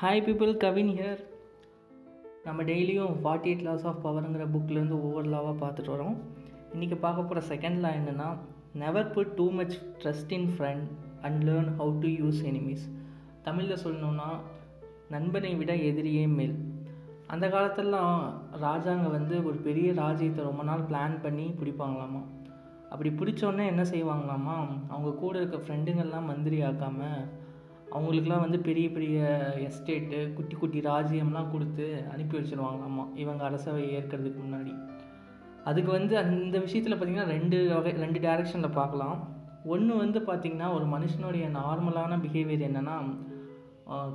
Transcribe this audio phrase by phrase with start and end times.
[0.00, 1.20] Hi people Kavin here
[2.44, 6.16] நம்ம டெய்லியும் forty eight laws of பவருங்கிற புக்லேருந்து ஒவ்வொரு லாவாக பார்த்துட்டு வரோம்.
[6.74, 8.26] இன்றைக்கி பார்க்க போகிற செகண்ட் லா என்னென்னா
[8.72, 10.84] never put too much trust in friend
[11.22, 12.84] and learn how to use enemies
[13.42, 14.28] தமிழில் சொல்லணுன்னா
[15.10, 16.54] நண்பனை விட எதிரியே மேல்.
[17.26, 18.20] அந்த காலத்திலலாம்
[18.62, 22.22] ராஜாங்க வந்து ஒரு பெரிய ராஜ்யத்தை ரொம்ப நாள் பிளான் பண்ணி பிடிப்பாங்களாமா.
[22.90, 24.58] அப்படி பிடிச்சோன்னே என்ன செய்வாங்களாமா?
[24.88, 27.20] அவங்க கூட இருக்க ஃப்ரெண்டுங்கள்லாம் மந்திரி ஆக்காமல்
[27.94, 29.18] அவங்களுக்குலாம் வந்து பெரிய பெரிய
[29.68, 34.74] எஸ்டேட்டு குட்டி குட்டி ராஜ்யம்லாம் கொடுத்து அனுப்பி வச்சுருவாங்களாமா இவங்க அரசவை ஏற்கிறதுக்கு முன்னாடி.
[35.64, 39.16] அதுக்கு வந்து அந்த விஷயத்தில் பார்த்திங்கன்னா ரெண்டு வகை ரெண்டு டேரெக்ஷனில் பார்க்கலாம்
[39.64, 42.96] ஒன்று வந்து பார்த்திங்கன்னா ஒரு மனுஷனுடைய நார்மலான பிஹேவியர் என்னென்னா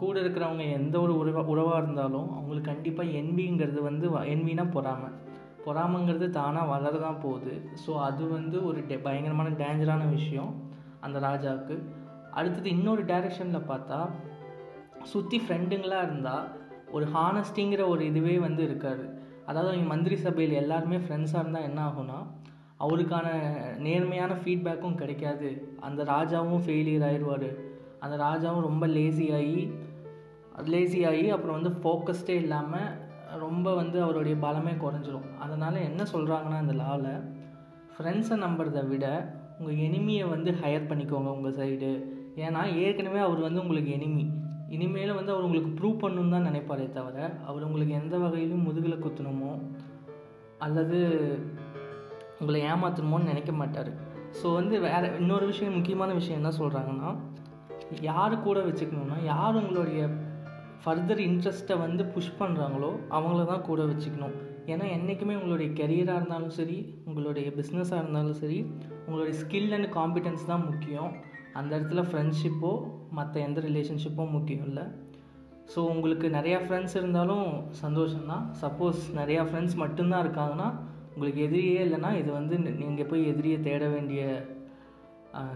[0.00, 5.10] கூட இருக்கிறவங்க எந்த ஒரு உறவா உறவாக இருந்தாலும் அவங்களுக்கு கண்டிப்பாக என்விங்கிறது வந்து என்வினா பொறாமை.
[5.66, 7.54] பொறாமைங்கிறது தானாக வளர தான் போகுது.
[7.82, 10.50] ஸோ அது வந்து ஒரு டே பயங்கரமான டேஞ்சரான விஷயம்
[11.00, 11.76] அந்த ராஜாவுக்கு.
[12.34, 13.98] அடுத்தது இன்னொரு டைரெக்ஷனில் பார்த்தா
[15.12, 16.46] சுற்றி ஃப்ரெண்டுங்களாக இருந்தால்
[16.92, 19.04] ஒரு ஹானஸ்டிங்கிற ஒரு இதுவே வந்து இருக்காது.
[19.46, 22.18] அதாவது அவங்க மந்திரி சபையில் எல்லாருமே ஃப்ரெண்ட்ஸாக இருந்தால் என்ன ஆகும்னா
[22.84, 23.26] அவருக்கான
[23.78, 25.50] நேர்மையான ஃபீட்பேக்கும் கிடைக்காது.
[25.80, 27.48] அந்த ராஜாவும் ஃபெயிலியர் ஆயிடுவார்
[28.04, 29.60] அந்த ராஜாவும் ரொம்ப லேசியாகி
[30.56, 32.90] லேசியாகி லேசி ஆகி அப்புறம் வந்து ஃபோக்கஸ்டே இல்லாமல்
[33.44, 35.28] ரொம்ப வந்து அவருடைய பலமே குறைஞ்சிரும்.
[35.38, 37.14] அதனால் என்ன சொல்கிறாங்கன்னா இந்த லாவில்
[37.94, 39.06] ஃப்ரெண்ட்ஸை நம்புறதை விட
[39.58, 41.90] உங்கள் எனிமியை வந்து ஹையர் பண்ணிக்கோங்க உங்கள் சைடு
[42.42, 44.24] ஏன்னா ஏற்கனவே அவர் வந்து உங்களுக்கு எனிமி
[44.74, 47.16] இனிமேல் வந்து அவர் உங்களுக்கு ப்ரூவ் பண்ணணுன்னு தான் நினைப்பாரே தவிர
[47.48, 49.52] அவர் உங்களுக்கு எந்த வகையிலும் முதுகில் குத்தணுமோ
[50.58, 50.98] அல்லது
[52.40, 53.90] உங்களை ஏமாற்றணுமோன்னு நினைக்க மாட்டார்.
[54.38, 57.10] ஸோ வந்து வேறு இன்னொரு விஷயம் முக்கியமான விஷயம் என்ன சொல்கிறாங்கன்னா
[58.08, 60.02] யார் கூட வச்சுக்கணுன்னா யார் உங்களுடைய
[60.84, 64.34] ஃபர்தர் இன்ட்ரெஸ்ட்டை வந்து புஷ் பண்ணுறாங்களோ அவங்கள தான் கூட வச்சுக்கணும்.
[64.72, 68.58] ஏன்னா என்றைக்குமே உங்களுடைய கெரியராக இருந்தாலும் சரி உங்களுடைய பிஸ்னஸாக இருந்தாலும் சரி
[69.06, 71.12] உங்களுடைய ஸ்கில் அண்ட் காம்பிடன்ஸ் தான் முக்கியம்.
[71.60, 72.72] அந்த இடத்துல ஃப்ரெண்ட்ஷிப்போ
[73.18, 74.84] மற்ற எந்த ரிலேஷன்ஷிப்போ முக்கியம் இல்லை.
[75.72, 77.46] ஸோ உங்களுக்கு நிறையா ஃப்ரெண்ட்ஸ் இருந்தாலும்
[77.82, 78.44] சந்தோஷம்தான்.
[78.62, 80.68] சப்போஸ் நிறையா ஃப்ரெண்ட்ஸ் மட்டும்தான் இருக்காங்கன்னா
[81.14, 84.22] உங்களுக்கு எதிரியே இல்லைன்னா இது வந்து நீங்கள் போய் எதிரியை தேட வேண்டிய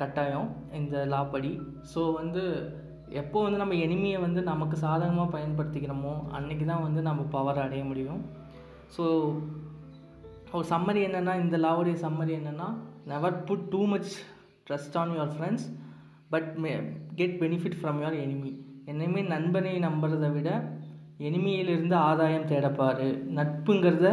[0.00, 0.48] கட்டாயம்
[0.78, 1.50] இந்த லாப்படி
[1.92, 2.42] ஸோ வந்து
[3.20, 8.20] எப்போ வந்து நம்ம எனிமையை வந்து நமக்கு சாதகமாக பயன்படுத்திக்கிறோமோ அன்றைக்கி தான் வந்து நம்ம பவர் அடைய முடியும்.
[8.96, 9.04] ஸோ
[10.56, 12.68] ஒரு சம்மரி என்னென்னா இந்த லாவுடைய சம்மரி என்னென்னா
[13.12, 14.12] never put too much
[14.70, 15.66] trust on your friends
[16.34, 16.72] but may
[17.20, 18.52] get benefit from your enemy
[18.90, 20.50] என்னையுமே நண்பனை நம்புறதை விட
[21.28, 23.02] எனிமையிலிருந்து ஆதாயம் தேடப்பார்.
[23.38, 24.08] நட்புங்கிறத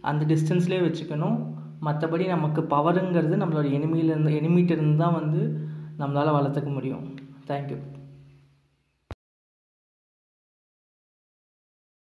[0.00, 1.38] அந்த டிஸ்டன்ஸ்லேயே வச்சுக்கணும்.
[1.86, 5.40] மற்றபடி நமக்கு பவருங்கிறது நம்மளோட எனிமியிலேருந்து எனிமிட்டிருந்து தான் வந்து
[6.00, 7.04] நம்மளால் வளர்த்துக்க முடியும்.
[7.50, 7.78] தேங்க்யூ